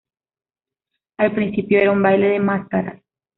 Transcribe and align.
Al 1.19 1.35
principio 1.35 1.77
era 1.79 1.91
un 1.91 2.01
baile 2.01 2.29
de 2.29 2.39
máscaras. 2.39 3.03